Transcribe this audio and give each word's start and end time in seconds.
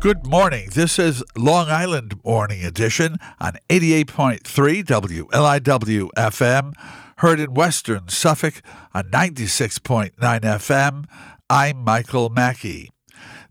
Good 0.00 0.26
morning. 0.28 0.68
This 0.72 0.96
is 1.00 1.24
Long 1.36 1.68
Island 1.70 2.20
Morning 2.24 2.64
Edition 2.64 3.16
on 3.40 3.54
88.3 3.68 4.40
WLIW 4.84 6.08
FM, 6.16 6.72
heard 7.16 7.40
in 7.40 7.52
Western 7.52 8.08
Suffolk 8.08 8.62
on 8.94 9.10
96.9 9.10 10.12
FM. 10.20 11.04
I'm 11.50 11.78
Michael 11.78 12.28
Mackey. 12.28 12.90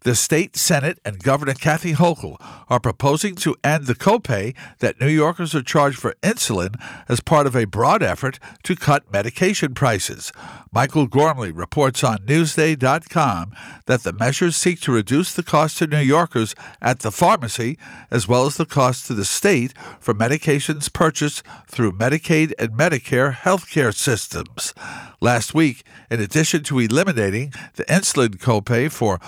The 0.01 0.15
state 0.15 0.55
Senate 0.55 0.99
and 1.03 1.19
Governor 1.19 1.53
Kathy 1.53 1.93
Hochul 1.93 2.37
are 2.69 2.79
proposing 2.79 3.35
to 3.37 3.55
end 3.63 3.87
the 3.87 3.95
copay 3.95 4.55
that 4.79 5.01
New 5.01 5.07
Yorkers 5.07 5.55
are 5.55 5.63
charged 5.63 5.97
for 5.97 6.15
insulin 6.21 6.79
as 7.09 7.19
part 7.19 7.47
of 7.47 7.55
a 7.55 7.65
broad 7.65 8.03
effort 8.03 8.39
to 8.63 8.75
cut 8.75 9.11
medication 9.11 9.73
prices. 9.73 10.31
Michael 10.71 11.07
Gormley 11.07 11.51
reports 11.51 12.03
on 12.03 12.19
Newsday.com 12.19 13.53
that 13.87 14.03
the 14.03 14.13
measures 14.13 14.55
seek 14.55 14.79
to 14.81 14.91
reduce 14.91 15.33
the 15.33 15.43
cost 15.43 15.77
to 15.79 15.87
New 15.87 15.99
Yorkers 15.99 16.53
at 16.81 16.99
the 16.99 17.11
pharmacy 17.11 17.77
as 18.11 18.27
well 18.27 18.45
as 18.45 18.57
the 18.57 18.65
cost 18.65 19.07
to 19.07 19.13
the 19.13 19.25
state 19.25 19.73
for 19.99 20.13
medications 20.13 20.91
purchased 20.91 21.43
through 21.67 21.93
Medicaid 21.93 22.53
and 22.59 22.71
Medicare 22.71 23.33
healthcare 23.33 23.93
systems. 23.93 24.73
Last 25.19 25.55
week, 25.55 25.83
in 26.11 26.21
addition 26.21 26.63
to 26.65 26.79
eliminating 26.79 27.51
the 27.73 27.85
insulin 27.85 28.37
copay 28.37 28.91
for 28.91 29.19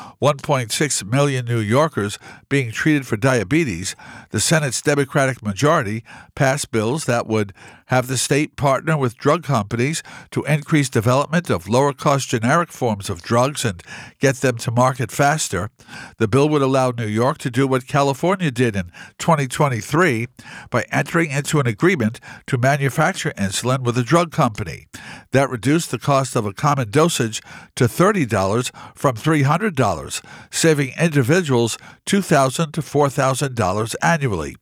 1.6 0.69 1.09
million 1.09 1.45
New 1.45 1.59
Yorkers 1.59 2.19
being 2.47 2.71
treated 2.71 3.05
for 3.07 3.17
diabetes, 3.17 3.95
the 4.29 4.39
Senate's 4.39 4.81
Democratic 4.81 5.41
majority 5.43 6.03
passed 6.35 6.71
bills 6.71 7.05
that 7.05 7.27
would 7.27 7.53
have 7.89 8.07
the 8.07 8.17
state 8.17 8.55
partner 8.55 8.97
with 8.97 9.17
drug 9.17 9.43
companies 9.43 10.01
to 10.31 10.43
increase 10.45 10.89
development 10.89 11.49
of 11.49 11.67
lower 11.67 11.93
cost 11.93 12.29
generic 12.29 12.71
forms 12.71 13.09
of 13.09 13.21
drugs 13.21 13.65
and 13.65 13.83
get 14.19 14.37
them 14.37 14.57
to 14.57 14.71
market 14.71 15.11
faster. 15.11 15.69
The 16.17 16.27
bill 16.27 16.49
would 16.49 16.61
allow 16.61 16.91
New 16.91 17.07
York 17.07 17.37
to 17.39 17.51
do 17.51 17.67
what 17.67 17.87
California 17.87 18.51
did 18.51 18.75
in 18.75 18.91
2023 19.17 20.27
by 20.69 20.85
entering 20.91 21.31
into 21.31 21.59
an 21.59 21.67
agreement 21.67 22.19
to 22.47 22.57
manufacture 22.57 23.33
insulin 23.37 23.83
with 23.83 23.97
a 23.97 24.03
drug 24.03 24.31
company. 24.31 24.87
That 25.31 25.49
reduced 25.49 25.91
the 25.91 25.99
cost 25.99 26.35
of 26.35 26.45
a 26.45 26.53
common 26.53 26.91
dosage 26.91 27.41
to 27.75 27.85
$30 27.85 28.71
from 28.95 29.15
$300, 29.15 30.21
saving 30.51 30.93
individuals 30.99 31.77
2,000 32.05 32.71
to 32.73 32.81
$4,000 32.81 33.95
annually 34.01 34.55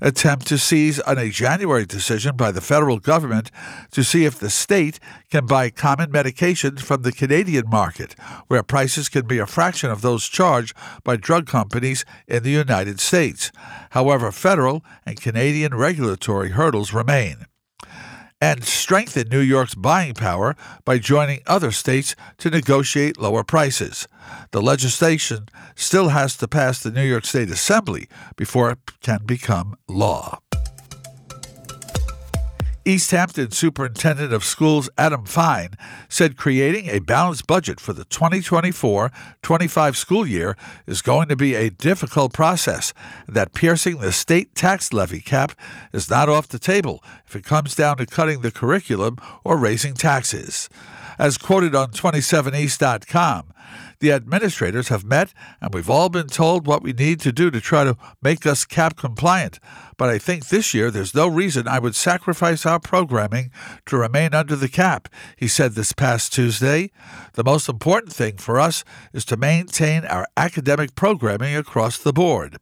attempt 0.00 0.46
to 0.46 0.58
seize 0.58 1.00
on 1.00 1.18
a 1.18 1.30
January 1.30 1.86
decision 1.86 2.36
by 2.36 2.50
the 2.52 2.60
federal 2.60 2.98
government 2.98 3.50
to 3.90 4.02
see 4.02 4.24
if 4.24 4.38
the 4.38 4.50
state 4.50 4.98
can 5.30 5.46
buy 5.46 5.70
common 5.70 6.10
medications 6.10 6.80
from 6.80 7.02
the 7.02 7.12
Canadian 7.12 7.68
market, 7.68 8.14
where 8.48 8.62
prices 8.62 9.08
can 9.08 9.26
be 9.26 9.38
a 9.38 9.46
fraction 9.46 9.90
of 9.90 10.02
those 10.02 10.26
charged 10.26 10.74
by 11.04 11.16
drug 11.16 11.46
companies 11.46 12.04
in 12.26 12.42
the 12.42 12.50
United 12.50 13.00
States. 13.00 13.52
However, 13.90 14.32
federal 14.32 14.84
and 15.04 15.20
Canadian 15.20 15.74
regulatory 15.74 16.50
hurdles 16.50 16.92
remain 16.92 17.46
and 18.40 18.64
strengthen 18.64 19.28
New 19.28 19.40
York's 19.40 19.74
buying 19.74 20.14
power 20.14 20.56
by 20.84 20.98
joining 20.98 21.40
other 21.46 21.70
states 21.70 22.14
to 22.38 22.50
negotiate 22.50 23.20
lower 23.20 23.44
prices. 23.44 24.06
The 24.52 24.62
legislation 24.62 25.48
still 25.74 26.08
has 26.10 26.36
to 26.36 26.48
pass 26.48 26.82
the 26.82 26.90
New 26.90 27.04
York 27.04 27.24
State 27.24 27.50
Assembly 27.50 28.08
before 28.36 28.70
it 28.70 28.78
can 29.00 29.24
become 29.24 29.76
law. 29.88 30.40
East 32.88 33.10
Hampton 33.10 33.50
Superintendent 33.50 34.32
of 34.32 34.42
Schools 34.42 34.88
Adam 34.96 35.26
Fine 35.26 35.72
said 36.08 36.38
creating 36.38 36.88
a 36.88 37.00
balanced 37.00 37.46
budget 37.46 37.80
for 37.80 37.92
the 37.92 38.06
2024 38.06 39.12
25 39.42 39.94
school 39.94 40.26
year 40.26 40.56
is 40.86 41.02
going 41.02 41.28
to 41.28 41.36
be 41.36 41.54
a 41.54 41.68
difficult 41.68 42.32
process, 42.32 42.94
and 43.26 43.36
that 43.36 43.52
piercing 43.52 43.98
the 43.98 44.10
state 44.10 44.54
tax 44.54 44.90
levy 44.90 45.20
cap 45.20 45.52
is 45.92 46.08
not 46.08 46.30
off 46.30 46.48
the 46.48 46.58
table 46.58 47.04
if 47.26 47.36
it 47.36 47.44
comes 47.44 47.74
down 47.74 47.98
to 47.98 48.06
cutting 48.06 48.40
the 48.40 48.50
curriculum 48.50 49.18
or 49.44 49.58
raising 49.58 49.92
taxes. 49.92 50.70
As 51.18 51.36
quoted 51.36 51.74
on 51.74 51.90
27east.com, 51.90 53.52
the 54.00 54.12
administrators 54.12 54.88
have 54.88 55.04
met, 55.04 55.34
and 55.60 55.74
we've 55.74 55.90
all 55.90 56.08
been 56.08 56.28
told 56.28 56.66
what 56.66 56.82
we 56.82 56.92
need 56.92 57.20
to 57.20 57.32
do 57.32 57.50
to 57.50 57.60
try 57.60 57.84
to 57.84 57.96
make 58.22 58.46
us 58.46 58.64
cap 58.64 58.96
compliant. 58.96 59.58
But 59.98 60.08
I 60.08 60.18
think 60.18 60.46
this 60.46 60.72
year 60.72 60.90
there's 60.90 61.14
no 61.14 61.28
reason 61.28 61.68
I 61.68 61.80
would 61.80 61.96
sacrifice 61.96 62.64
our 62.64 62.80
programming 62.80 63.50
to 63.86 63.98
remain 63.98 64.32
under 64.32 64.56
the 64.56 64.68
cap, 64.68 65.08
he 65.36 65.48
said 65.48 65.72
this 65.72 65.92
past 65.92 66.32
Tuesday. 66.32 66.90
The 67.34 67.44
most 67.44 67.68
important 67.68 68.12
thing 68.14 68.38
for 68.38 68.58
us 68.58 68.84
is 69.12 69.24
to 69.26 69.36
maintain 69.36 70.04
our 70.06 70.26
academic 70.36 70.94
programming 70.94 71.56
across 71.56 71.98
the 71.98 72.12
board. 72.12 72.58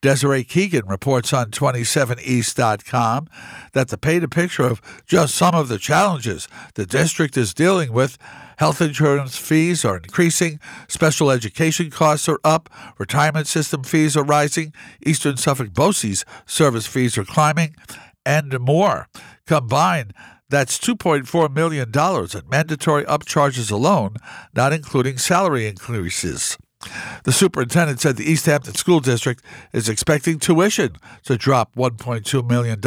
Desiree 0.00 0.44
Keegan 0.44 0.86
reports 0.86 1.32
on 1.32 1.50
27east.com 1.50 3.28
that 3.72 3.88
to 3.88 3.96
paint 3.96 4.24
a 4.24 4.28
picture 4.28 4.64
of 4.64 4.82
just 5.06 5.34
some 5.34 5.54
of 5.54 5.68
the 5.68 5.78
challenges 5.78 6.48
the 6.74 6.86
district 6.86 7.36
is 7.36 7.54
dealing 7.54 7.92
with, 7.92 8.18
health 8.58 8.80
insurance 8.80 9.36
fees 9.36 9.84
are 9.84 9.96
increasing, 9.96 10.60
special 10.88 11.30
education 11.30 11.90
costs 11.90 12.28
are 12.28 12.40
up, 12.44 12.68
retirement 12.98 13.46
system 13.46 13.82
fees 13.82 14.16
are 14.16 14.24
rising, 14.24 14.72
Eastern 15.04 15.36
Suffolk 15.36 15.72
BOCES 15.72 16.24
service 16.64 16.86
fees 16.86 17.18
are 17.18 17.26
climbing, 17.26 17.76
and 18.24 18.58
more. 18.58 19.06
Combined, 19.46 20.14
that's 20.48 20.78
$2.4 20.78 21.54
million 21.54 21.90
in 21.90 22.48
mandatory 22.48 23.04
upcharges 23.04 23.70
alone, 23.70 24.16
not 24.54 24.72
including 24.72 25.18
salary 25.18 25.66
increases. 25.66 26.56
The 27.24 27.32
superintendent 27.32 28.00
said 28.00 28.16
the 28.16 28.30
East 28.30 28.46
Hampton 28.46 28.76
School 28.76 29.00
District 29.00 29.44
is 29.74 29.90
expecting 29.90 30.38
tuition 30.38 30.96
to 31.24 31.36
drop 31.36 31.74
$1.2 31.76 32.48
million 32.48 32.80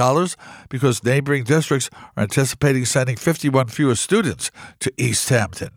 because 0.69 1.03
neighboring 1.03 1.43
districts 1.43 1.91
are 2.15 2.23
anticipating 2.23 2.85
sending 2.85 3.15
51 3.15 3.67
fewer 3.67 3.93
students 3.93 4.49
to 4.79 4.91
East 4.97 5.29
Hampton. 5.29 5.69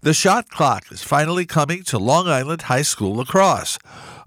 The 0.00 0.14
shot 0.14 0.48
clock 0.48 0.92
is 0.92 1.02
finally 1.02 1.44
coming 1.44 1.82
to 1.82 1.98
Long 1.98 2.28
Island 2.28 2.62
High 2.62 2.82
School 2.82 3.16
lacrosse. 3.16 3.78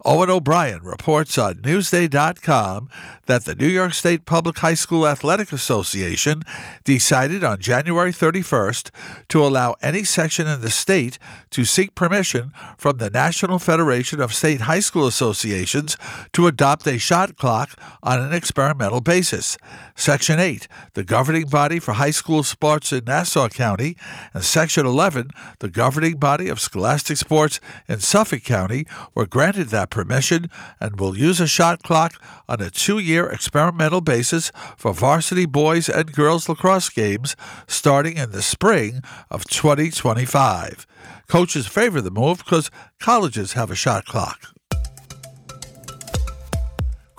Owen 0.04 0.32
O'Brien 0.32 0.82
reports 0.82 1.38
on 1.38 1.56
Newsday.com 1.56 2.90
that 3.28 3.46
the 3.46 3.54
New 3.54 3.68
York 3.68 3.94
State 3.94 4.26
Public 4.26 4.58
High 4.58 4.74
School 4.74 5.08
Athletic 5.08 5.52
Association 5.52 6.42
decided 6.84 7.44
on 7.44 7.60
January 7.60 8.12
31st 8.12 8.90
to 9.30 9.46
allow 9.46 9.76
any 9.82 10.04
section 10.04 10.48
in 10.48 10.62
the 10.62 10.72
state 10.72 11.20
to 11.52 11.64
seek 11.64 11.94
permission 11.94 12.52
from 12.78 12.98
the 12.98 13.12
National 13.12 13.60
Federation 13.60 14.20
of 14.20 14.34
State 14.34 14.62
High 14.62 14.80
School 14.80 15.06
Associations 15.06 15.98
to 16.34 16.48
adopt 16.48 16.88
a 16.88 16.98
shot 16.98 17.38
clock 17.38 17.80
on 18.02 18.20
an 18.20 18.34
experimental 18.34 19.02
basis. 19.02 19.56
Section 19.96 20.40
8, 20.40 20.68
the 20.96 21.04
governing 21.04 21.46
body 21.46 21.78
for 21.78 21.94
high 21.94 22.12
school 22.12 22.42
sports 22.42 22.92
in 22.92 23.04
Nassau 23.06 23.50
County, 23.50 23.96
and 24.34 24.44
Section 24.44 24.88
11, 24.88 25.30
the 25.60 25.70
governing 25.70 26.18
body 26.18 26.50
of 26.50 26.60
scholastic 26.60 27.18
sports 27.18 27.60
in 27.88 28.00
Suffolk 28.00 28.44
County, 28.44 28.88
were 29.14 29.28
granted 29.28 29.68
that 29.68 29.91
permission 29.92 30.50
and 30.80 31.00
will 31.00 31.18
use 31.18 31.40
a 31.40 31.48
shot 31.48 31.84
clock 31.84 32.14
on 32.50 32.62
a 32.62 32.70
two 32.72 32.98
year 32.98 33.28
experimental 33.30 34.02
basis 34.02 34.52
for 34.78 34.94
varsity 34.94 35.46
boys 35.46 35.88
and 35.90 36.14
girls 36.14 36.50
lacrosse 36.50 36.90
games 36.90 37.36
starting 37.68 38.18
in 38.18 38.32
the 38.32 38.42
spring 38.42 39.02
of 39.30 39.46
2025. 39.46 40.88
Coaches 41.28 41.68
favor 41.68 42.02
the 42.02 42.12
move 42.12 42.40
because 42.40 42.72
colleges 43.00 43.54
have 43.54 43.70
a 43.70 43.76
shot 43.76 44.06
clock. 44.06 44.54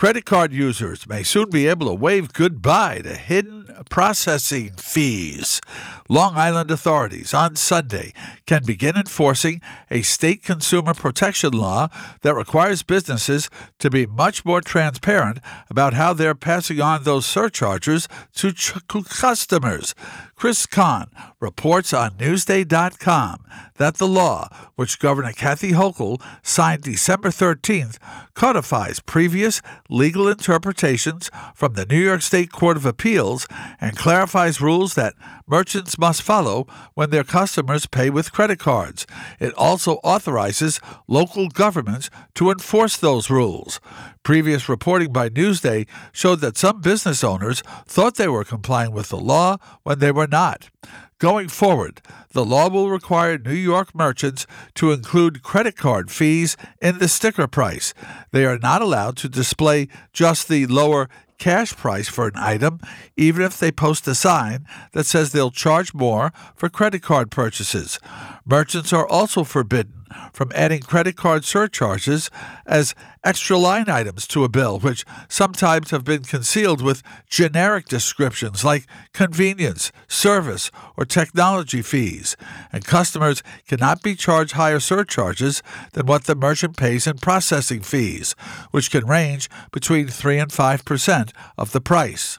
Credit 0.02 0.24
card 0.24 0.52
users 0.52 1.06
may 1.06 1.22
soon 1.22 1.48
be 1.48 1.68
able 1.68 1.86
to 1.86 1.94
wave 1.94 2.32
goodbye 2.32 3.02
to 3.02 3.14
hidden 3.14 3.68
processing 3.88 4.72
fees. 4.72 5.60
Long 6.08 6.36
Island 6.36 6.72
authorities 6.72 7.32
on 7.32 7.54
Sunday 7.54 8.12
can 8.44 8.64
begin 8.64 8.96
enforcing 8.96 9.60
a 9.93 10.02
state 10.02 10.43
consumer 10.43 10.93
protection 10.93 11.52
law 11.52 11.87
that 12.22 12.34
requires 12.34 12.82
businesses 12.82 13.49
to 13.78 13.90
be 13.90 14.04
much 14.04 14.44
more 14.44 14.60
transparent 14.60 15.38
about 15.70 15.94
how 15.94 16.12
they're 16.12 16.34
passing 16.34 16.81
on 16.81 17.04
those 17.04 17.25
surcharges 17.25 18.08
to, 18.34 18.50
ch- 18.50 18.75
customers. 18.88 19.94
Chris 20.42 20.66
Kahn 20.66 21.06
reports 21.38 21.94
on 21.94 22.18
Newsday.com 22.18 23.44
that 23.76 23.98
the 23.98 24.08
law, 24.08 24.48
which 24.74 24.98
Governor 24.98 25.32
Kathy 25.32 25.70
Hochul 25.70 26.20
signed 26.42 26.82
December 26.82 27.28
13th, 27.28 27.98
codifies 28.34 28.98
previous 28.98 29.62
legal 29.88 30.28
interpretations 30.28 31.30
from 31.54 31.74
the 31.74 31.86
New 31.86 31.98
York 32.00 32.22
State 32.22 32.50
Court 32.50 32.76
of 32.76 32.84
Appeals 32.84 33.46
and 33.80 33.96
clarifies 33.96 34.60
rules 34.60 34.94
that 34.94 35.14
merchants 35.46 35.98
must 35.98 36.22
follow 36.22 36.66
when 36.94 37.10
their 37.10 37.24
customers 37.24 37.86
pay 37.86 38.10
with 38.10 38.32
credit 38.32 38.58
cards. 38.58 39.06
It 39.38 39.54
also 39.54 39.96
authorizes 40.02 40.80
local 41.06 41.48
governments 41.48 42.10
to 42.34 42.50
enforce 42.50 42.96
those 42.96 43.30
rules. 43.30 43.80
Previous 44.22 44.68
reporting 44.68 45.12
by 45.12 45.28
Newsday 45.28 45.86
showed 46.12 46.40
that 46.40 46.56
some 46.56 46.80
business 46.80 47.24
owners 47.24 47.62
thought 47.86 48.14
they 48.14 48.28
were 48.28 48.44
complying 48.44 48.92
with 48.92 49.08
the 49.08 49.18
law 49.18 49.56
when 49.82 49.98
they 49.98 50.12
were 50.12 50.28
not. 50.32 50.70
Going 51.19 51.46
forward, 51.49 52.00
the 52.32 52.44
law 52.44 52.69
will 52.69 52.90
require 52.90 53.38
New 53.38 53.55
York 53.55 53.94
merchants 53.94 54.44
to 54.75 54.90
include 54.90 55.44
credit 55.44 55.76
card 55.76 56.11
fees 56.11 56.56
in 56.81 56.99
the 56.99 57.06
sticker 57.06 57.46
price. 57.46 57.94
They 58.32 58.44
are 58.44 58.58
not 58.58 58.82
allowed 58.82 59.17
to 59.19 59.29
display 59.29 59.87
just 60.12 60.49
the 60.49 60.67
lower 60.67 61.08
cash 61.42 61.74
price 61.74 62.08
for 62.08 62.28
an 62.28 62.36
item, 62.36 62.78
even 63.16 63.42
if 63.42 63.58
they 63.58 63.72
post 63.72 64.06
a 64.06 64.14
sign 64.14 64.64
that 64.92 65.06
says 65.06 65.32
they'll 65.32 65.50
charge 65.50 65.92
more 65.92 66.32
for 66.54 66.68
credit 66.68 67.02
card 67.02 67.32
purchases. 67.32 67.98
Merchants 68.46 68.92
are 68.92 69.08
also 69.08 69.42
forbidden 69.42 70.02
from 70.32 70.52
adding 70.54 70.80
credit 70.80 71.16
card 71.16 71.44
surcharges 71.44 72.30
as 72.66 72.94
extra 73.24 73.56
line 73.56 73.88
items 73.88 74.26
to 74.26 74.44
a 74.44 74.48
bill, 74.48 74.78
which 74.78 75.04
sometimes 75.28 75.90
have 75.90 76.04
been 76.04 76.22
concealed 76.22 76.82
with 76.82 77.02
generic 77.28 77.86
descriptions 77.86 78.64
like 78.64 78.86
convenience, 79.12 79.92
service, 80.08 80.70
or 80.96 81.04
technology 81.04 81.82
fees. 81.82 82.36
And 82.72 82.84
customers 82.84 83.42
cannot 83.66 84.02
be 84.02 84.14
charged 84.14 84.52
higher 84.52 84.80
surcharges 84.80 85.62
than 85.92 86.06
what 86.06 86.24
the 86.24 86.34
merchant 86.34 86.76
pays 86.76 87.06
in 87.06 87.18
processing 87.18 87.80
fees, 87.80 88.34
which 88.70 88.90
can 88.90 89.06
range 89.06 89.48
between 89.70 90.08
3 90.08 90.38
and 90.38 90.52
5 90.52 90.84
percent 90.84 91.31
of 91.56 91.73
the 91.73 91.81
price. 91.81 92.38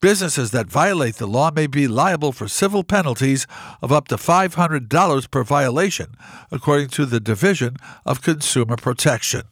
Businesses 0.00 0.50
that 0.50 0.66
violate 0.66 1.14
the 1.16 1.28
law 1.28 1.52
may 1.52 1.68
be 1.68 1.86
liable 1.86 2.32
for 2.32 2.48
civil 2.48 2.82
penalties 2.82 3.46
of 3.80 3.92
up 3.92 4.08
to 4.08 4.16
$500 4.16 5.30
per 5.30 5.44
violation, 5.44 6.16
according 6.50 6.88
to 6.88 7.06
the 7.06 7.20
Division 7.20 7.76
of 8.04 8.20
Consumer 8.20 8.76
Protection. 8.76 9.42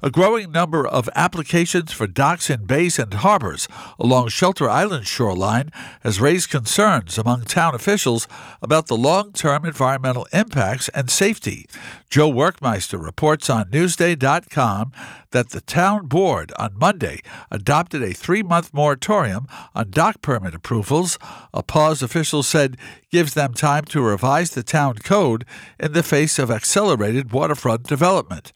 A 0.00 0.10
growing 0.10 0.52
number 0.52 0.86
of 0.86 1.08
applications 1.16 1.92
for 1.92 2.06
docks 2.06 2.48
in 2.50 2.66
bays 2.66 3.00
and 3.00 3.12
harbors 3.12 3.66
along 3.98 4.28
Shelter 4.28 4.68
Island 4.68 5.06
shoreline 5.08 5.70
has 6.02 6.20
raised 6.20 6.50
concerns 6.50 7.18
among 7.18 7.42
town 7.42 7.74
officials 7.74 8.28
about 8.62 8.86
the 8.86 8.96
long 8.96 9.32
term 9.32 9.64
environmental 9.64 10.28
impacts 10.32 10.88
and 10.90 11.10
safety. 11.10 11.66
Joe 12.10 12.30
Werkmeister 12.30 13.02
reports 13.02 13.50
on 13.50 13.70
Newsday.com 13.70 14.92
that 15.30 15.50
the 15.50 15.60
town 15.60 16.06
board 16.06 16.52
on 16.58 16.78
Monday 16.78 17.20
adopted 17.50 18.02
a 18.02 18.14
three 18.14 18.42
month 18.42 18.72
moratorium 18.72 19.46
on 19.74 19.90
dock 19.90 20.22
permit 20.22 20.54
approvals, 20.54 21.18
a 21.52 21.62
pause 21.62 22.02
officials 22.02 22.46
said 22.46 22.76
gives 23.10 23.34
them 23.34 23.52
time 23.52 23.84
to 23.84 24.00
revise 24.00 24.50
the 24.50 24.62
town 24.62 24.94
code 24.96 25.44
in 25.80 25.92
the 25.92 26.02
face 26.02 26.38
of 26.38 26.50
accelerated 26.50 27.32
waterfront 27.32 27.84
development. 27.84 28.52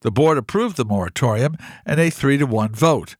The 0.00 0.10
board 0.10 0.38
approved 0.38 0.76
the 0.76 0.84
moratorium 0.86 1.56
in 1.86 1.98
a 1.98 2.10
3 2.10 2.38
to 2.38 2.46
1 2.46 2.74
vote. 2.74 3.16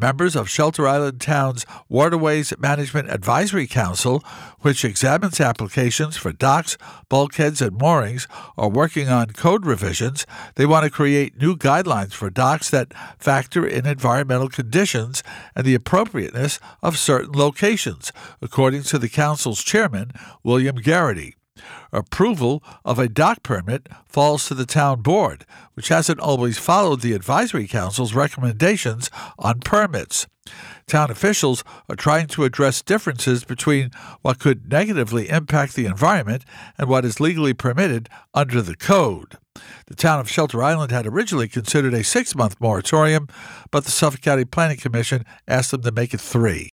Members 0.00 0.36
of 0.36 0.48
Shelter 0.48 0.86
Island 0.86 1.20
Town's 1.20 1.66
Waterways 1.88 2.52
Management 2.56 3.10
Advisory 3.10 3.66
Council, 3.66 4.22
which 4.60 4.84
examines 4.84 5.40
applications 5.40 6.16
for 6.16 6.30
docks, 6.30 6.78
bulkheads, 7.08 7.60
and 7.60 7.76
moorings, 7.76 8.28
are 8.56 8.68
working 8.68 9.08
on 9.08 9.30
code 9.30 9.66
revisions. 9.66 10.24
They 10.54 10.66
want 10.66 10.84
to 10.84 10.90
create 10.90 11.40
new 11.40 11.56
guidelines 11.56 12.12
for 12.12 12.30
docks 12.30 12.70
that 12.70 12.94
factor 13.18 13.66
in 13.66 13.86
environmental 13.86 14.48
conditions 14.48 15.24
and 15.56 15.66
the 15.66 15.74
appropriateness 15.74 16.60
of 16.80 16.96
certain 16.96 17.32
locations, 17.32 18.12
according 18.40 18.84
to 18.84 19.00
the 19.00 19.08
Council's 19.08 19.64
chairman, 19.64 20.12
William 20.44 20.76
Garrity. 20.76 21.37
Approval 21.92 22.62
of 22.84 22.98
a 22.98 23.08
dock 23.08 23.42
permit 23.42 23.88
falls 24.06 24.46
to 24.46 24.54
the 24.54 24.66
town 24.66 25.02
board, 25.02 25.44
which 25.74 25.88
hasn't 25.88 26.20
always 26.20 26.58
followed 26.58 27.00
the 27.00 27.12
advisory 27.12 27.66
council's 27.66 28.14
recommendations 28.14 29.10
on 29.38 29.60
permits. 29.60 30.26
Town 30.86 31.10
officials 31.10 31.62
are 31.88 31.96
trying 31.96 32.26
to 32.28 32.44
address 32.44 32.82
differences 32.82 33.44
between 33.44 33.90
what 34.22 34.38
could 34.38 34.70
negatively 34.70 35.28
impact 35.28 35.74
the 35.74 35.86
environment 35.86 36.44
and 36.78 36.88
what 36.88 37.04
is 37.04 37.20
legally 37.20 37.52
permitted 37.52 38.08
under 38.32 38.62
the 38.62 38.76
code. 38.76 39.36
The 39.86 39.94
town 39.94 40.20
of 40.20 40.30
Shelter 40.30 40.62
Island 40.62 40.90
had 40.90 41.06
originally 41.06 41.48
considered 41.48 41.92
a 41.92 42.04
six 42.04 42.34
month 42.34 42.60
moratorium, 42.60 43.28
but 43.70 43.84
the 43.84 43.90
Suffolk 43.90 44.22
County 44.22 44.44
Planning 44.44 44.78
Commission 44.78 45.24
asked 45.46 45.72
them 45.72 45.82
to 45.82 45.92
make 45.92 46.14
it 46.14 46.20
three. 46.20 46.70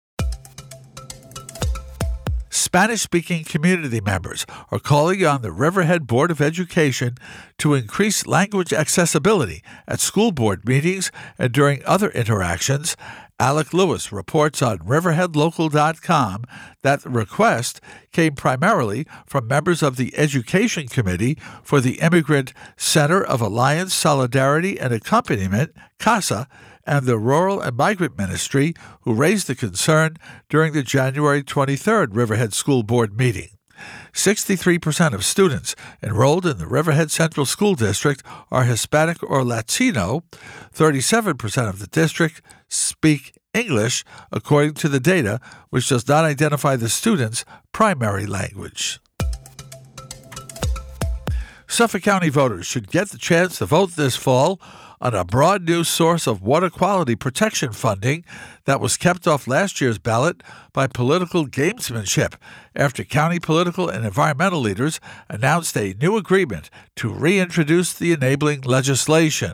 Spanish 2.49 3.01
speaking 3.01 3.43
community 3.43 4.01
members 4.01 4.45
are 4.71 4.79
calling 4.79 5.25
on 5.25 5.41
the 5.41 5.51
Riverhead 5.51 6.07
Board 6.07 6.31
of 6.31 6.41
Education 6.41 7.15
to 7.59 7.75
increase 7.75 8.25
language 8.25 8.73
accessibility 8.73 9.63
at 9.87 9.99
school 9.99 10.31
board 10.31 10.67
meetings 10.67 11.11
and 11.37 11.51
during 11.51 11.83
other 11.85 12.09
interactions. 12.09 12.97
Alec 13.39 13.73
Lewis 13.73 14.11
reports 14.11 14.61
on 14.61 14.79
RiverheadLocal.com 14.79 16.43
that 16.81 17.03
the 17.03 17.09
request 17.09 17.79
came 18.11 18.35
primarily 18.35 19.07
from 19.25 19.47
members 19.47 19.81
of 19.81 19.95
the 19.95 20.13
Education 20.17 20.87
Committee 20.87 21.37
for 21.63 21.79
the 21.79 21.99
Immigrant 21.99 22.51
Center 22.75 23.23
of 23.23 23.41
Alliance, 23.41 23.93
Solidarity, 23.93 24.77
and 24.77 24.93
Accompaniment, 24.93 25.73
CASA, 25.99 26.49
and 26.89 27.05
the 27.05 27.19
Rural 27.19 27.61
and 27.61 27.77
Migrant 27.77 28.17
Ministry, 28.17 28.73
who 29.01 29.13
raised 29.13 29.45
the 29.45 29.53
concern 29.53 30.17
during 30.49 30.73
the 30.73 30.81
January 30.81 31.43
23rd 31.43 32.07
Riverhead 32.11 32.51
School 32.51 32.81
Board 32.81 33.15
meeting. 33.15 33.49
63% 34.11 35.13
of 35.13 35.23
students 35.23 35.75
enrolled 36.01 36.47
in 36.47 36.57
the 36.57 36.67
Riverhead 36.67 37.11
Central 37.11 37.45
School 37.45 37.75
District 37.75 38.23
are 38.51 38.63
Hispanic 38.63 39.21
or 39.21 39.45
Latino. 39.45 40.23
37% 40.73 41.69
of 41.69 41.77
the 41.77 41.87
district 41.87 42.41
speak 42.67 43.33
English, 43.53 44.03
according 44.31 44.73
to 44.73 44.89
the 44.89 44.99
data, 44.99 45.39
which 45.69 45.89
does 45.89 46.07
not 46.07 46.25
identify 46.25 46.75
the 46.75 46.89
student's 46.89 47.45
primary 47.71 48.25
language. 48.25 48.99
Suffolk 51.71 52.01
County 52.01 52.29
voters 52.29 52.65
should 52.65 52.89
get 52.89 53.09
the 53.09 53.17
chance 53.19 53.59
to 53.59 53.65
vote 53.67 53.91
this 53.91 54.15
fall 54.15 54.59
on 54.99 55.13
a 55.13 55.23
broad 55.23 55.61
new 55.65 55.83
source 55.83 56.25
of 56.25 56.41
water 56.41 56.67
quality 56.71 57.15
protection 57.15 57.71
funding 57.73 58.25
that 58.65 58.81
was 58.81 58.97
kept 58.97 59.27
off 59.27 59.47
last 59.47 59.79
year's 59.79 59.99
ballot 59.99 60.41
by 60.73 60.87
political 60.87 61.45
gamesmanship 61.45 62.33
after 62.75 63.03
county 63.03 63.39
political 63.39 63.87
and 63.87 64.03
environmental 64.03 64.59
leaders 64.59 64.99
announced 65.29 65.77
a 65.77 65.93
new 66.01 66.17
agreement 66.17 66.71
to 66.95 67.07
reintroduce 67.07 67.93
the 67.93 68.13
enabling 68.13 68.61
legislation. 68.61 69.53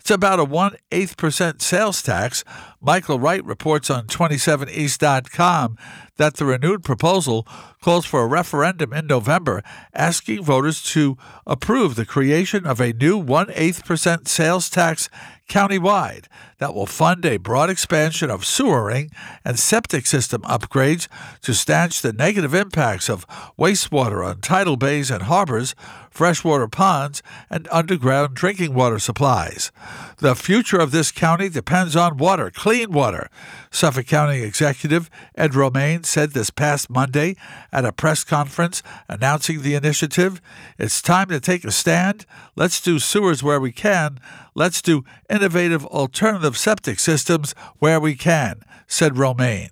It's 0.00 0.10
about 0.10 0.40
a 0.40 0.44
1 0.44 0.76
8% 0.90 1.60
sales 1.60 2.02
tax. 2.02 2.42
Michael 2.80 3.20
Wright 3.20 3.44
reports 3.44 3.90
on 3.90 4.06
27east.com 4.06 5.76
that 6.20 6.34
the 6.36 6.44
renewed 6.44 6.84
proposal 6.84 7.48
calls 7.80 8.04
for 8.04 8.22
a 8.22 8.26
referendum 8.26 8.92
in 8.92 9.06
November 9.06 9.62
asking 9.94 10.42
voters 10.42 10.82
to 10.82 11.16
approve 11.46 11.94
the 11.94 12.04
creation 12.04 12.66
of 12.66 12.78
a 12.78 12.92
new 12.92 13.16
1 13.16 13.46
8% 13.46 14.28
sales 14.28 14.68
tax 14.68 15.08
countywide 15.48 16.26
that 16.58 16.74
will 16.74 16.86
fund 16.86 17.24
a 17.24 17.38
broad 17.38 17.68
expansion 17.68 18.30
of 18.30 18.44
sewering 18.44 19.10
and 19.44 19.58
septic 19.58 20.06
system 20.06 20.42
upgrades 20.42 21.08
to 21.42 21.52
stanch 21.52 22.00
the 22.00 22.12
negative 22.12 22.54
impacts 22.54 23.10
of 23.10 23.26
wastewater 23.58 24.24
on 24.24 24.40
tidal 24.40 24.76
bays 24.76 25.10
and 25.10 25.24
harbors, 25.24 25.74
freshwater 26.10 26.68
ponds, 26.68 27.22
and 27.48 27.66
underground 27.72 28.34
drinking 28.34 28.74
water 28.74 28.98
supplies. 28.98 29.72
The 30.18 30.36
future 30.36 30.78
of 30.78 30.92
this 30.92 31.10
county 31.10 31.48
depends 31.48 31.96
on 31.96 32.18
water, 32.18 32.50
clean 32.50 32.92
water. 32.92 33.28
Suffolk 33.70 34.06
County 34.06 34.42
Executive 34.42 35.10
Ed 35.34 35.54
Romaine 35.54 36.04
said 36.10 36.32
this 36.32 36.50
past 36.50 36.90
Monday 36.90 37.36
at 37.72 37.84
a 37.84 37.92
press 37.92 38.24
conference 38.24 38.82
announcing 39.08 39.62
the 39.62 39.74
initiative. 39.74 40.42
It's 40.78 41.00
time 41.00 41.28
to 41.28 41.40
take 41.40 41.64
a 41.64 41.70
stand. 41.70 42.26
Let's 42.56 42.80
do 42.80 42.98
sewers 42.98 43.42
where 43.42 43.60
we 43.60 43.72
can. 43.72 44.18
Let's 44.54 44.82
do 44.82 45.04
innovative 45.30 45.86
alternative 45.86 46.58
septic 46.58 46.98
systems 46.98 47.54
where 47.78 48.00
we 48.00 48.14
can, 48.16 48.62
said 48.86 49.16
Romaine. 49.16 49.70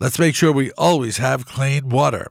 Let's 0.00 0.18
make 0.18 0.36
sure 0.36 0.52
we 0.52 0.70
always 0.72 1.16
have 1.16 1.44
clean 1.44 1.88
water. 1.88 2.28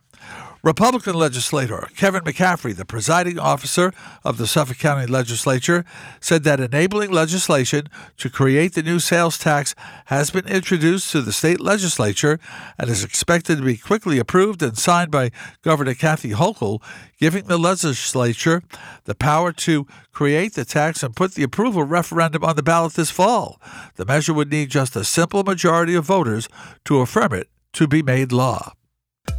Republican 0.63 1.13
legislator 1.13 1.87
Kevin 1.95 2.21
McCaffrey, 2.23 2.75
the 2.75 2.85
presiding 2.85 3.37
officer 3.37 3.93
of 4.23 4.37
the 4.37 4.47
Suffolk 4.47 4.79
County 4.79 5.05
Legislature, 5.05 5.85
said 6.19 6.43
that 6.43 6.59
enabling 6.59 7.11
legislation 7.11 7.87
to 8.17 8.29
create 8.29 8.73
the 8.73 8.81
new 8.81 8.99
sales 8.99 9.37
tax 9.37 9.75
has 10.05 10.31
been 10.31 10.47
introduced 10.47 11.11
to 11.11 11.21
the 11.21 11.31
state 11.31 11.61
legislature 11.61 12.39
and 12.77 12.89
is 12.89 13.03
expected 13.03 13.57
to 13.57 13.63
be 13.63 13.77
quickly 13.77 14.17
approved 14.17 14.63
and 14.63 14.77
signed 14.77 15.11
by 15.11 15.31
Governor 15.61 15.93
Kathy 15.93 16.31
Hochul, 16.31 16.81
giving 17.19 17.45
the 17.45 17.57
legislature 17.57 18.63
the 19.05 19.15
power 19.15 19.51
to 19.51 19.85
create 20.11 20.53
the 20.53 20.65
tax 20.65 21.03
and 21.03 21.15
put 21.15 21.35
the 21.35 21.43
approval 21.43 21.83
referendum 21.83 22.43
on 22.43 22.55
the 22.55 22.63
ballot 22.63 22.93
this 22.93 23.11
fall. 23.11 23.61
The 23.95 24.05
measure 24.05 24.33
would 24.33 24.51
need 24.51 24.69
just 24.69 24.95
a 24.95 25.03
simple 25.03 25.43
majority 25.43 25.93
of 25.95 26.05
voters 26.05 26.49
to 26.85 27.01
affirm 27.01 27.33
it 27.33 27.47
to 27.73 27.87
be 27.87 28.01
made 28.01 28.31
law. 28.31 28.73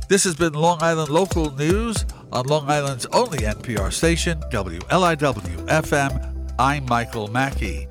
This 0.09 0.25
has 0.25 0.35
been 0.35 0.54
Long 0.54 0.83
Island 0.83 1.11
Local 1.11 1.50
News 1.57 2.04
on 2.33 2.47
Long 2.47 2.68
Island's 2.71 3.07
only 3.07 3.38
NPR 3.38 3.92
station, 3.92 4.40
WLIW 4.50 5.66
FM. 5.66 6.52
I'm 6.59 6.85
Michael 6.87 7.28
Mackey. 7.28 7.87